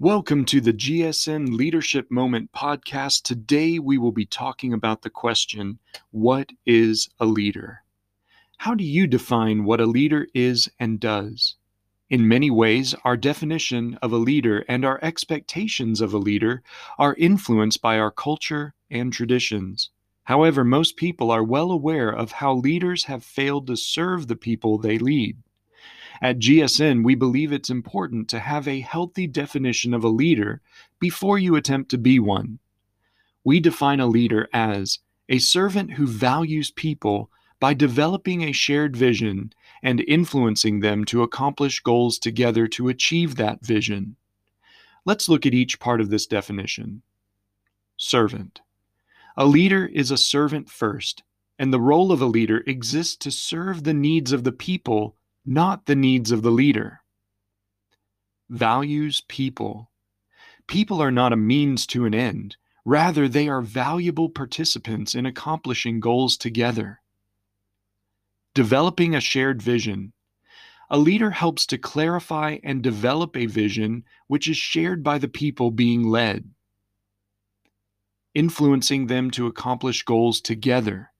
[0.00, 3.20] Welcome to the GSN Leadership Moment podcast.
[3.22, 5.78] Today we will be talking about the question
[6.10, 7.82] What is a leader?
[8.56, 11.56] How do you define what a leader is and does?
[12.08, 16.62] In many ways, our definition of a leader and our expectations of a leader
[16.98, 19.90] are influenced by our culture and traditions.
[20.24, 24.78] However, most people are well aware of how leaders have failed to serve the people
[24.78, 25.36] they lead.
[26.22, 30.60] At GSN, we believe it's important to have a healthy definition of a leader
[30.98, 32.58] before you attempt to be one.
[33.42, 34.98] We define a leader as
[35.30, 41.80] a servant who values people by developing a shared vision and influencing them to accomplish
[41.80, 44.16] goals together to achieve that vision.
[45.06, 47.00] Let's look at each part of this definition.
[47.96, 48.60] Servant.
[49.38, 51.22] A leader is a servant first,
[51.58, 55.86] and the role of a leader exists to serve the needs of the people not
[55.86, 57.00] the needs of the leader.
[58.48, 59.90] Values people.
[60.66, 62.56] People are not a means to an end.
[62.84, 67.00] Rather, they are valuable participants in accomplishing goals together.
[68.54, 70.12] Developing a shared vision.
[70.90, 75.70] A leader helps to clarify and develop a vision which is shared by the people
[75.70, 76.50] being led,
[78.34, 81.12] influencing them to accomplish goals together.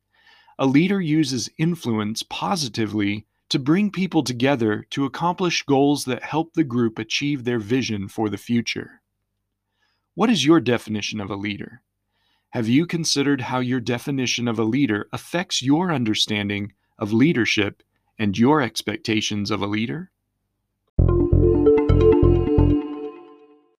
[0.59, 6.65] A leader uses influence positively to bring people together to accomplish goals that help the
[6.65, 9.03] group achieve their vision for the future.
[10.15, 11.83] What is your definition of a leader?
[12.51, 17.83] Have you considered how your definition of a leader affects your understanding of leadership
[18.19, 20.11] and your expectations of a leader?